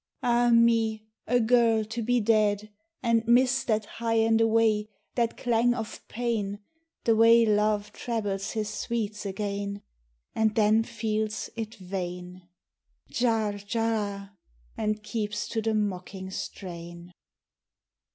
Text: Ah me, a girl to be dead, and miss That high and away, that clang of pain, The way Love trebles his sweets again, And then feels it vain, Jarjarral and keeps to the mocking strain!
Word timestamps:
Ah 0.23 0.49
me, 0.49 1.05
a 1.27 1.39
girl 1.39 1.85
to 1.85 2.01
be 2.01 2.19
dead, 2.19 2.71
and 3.03 3.21
miss 3.27 3.63
That 3.63 3.85
high 3.85 4.15
and 4.15 4.41
away, 4.41 4.89
that 5.13 5.37
clang 5.37 5.75
of 5.75 6.01
pain, 6.07 6.57
The 7.03 7.15
way 7.15 7.45
Love 7.45 7.93
trebles 7.93 8.53
his 8.53 8.67
sweets 8.73 9.27
again, 9.27 9.83
And 10.33 10.55
then 10.55 10.81
feels 10.81 11.51
it 11.55 11.75
vain, 11.75 12.47
Jarjarral 13.11 14.31
and 14.75 15.03
keeps 15.03 15.47
to 15.49 15.61
the 15.61 15.75
mocking 15.75 16.31
strain! 16.31 17.11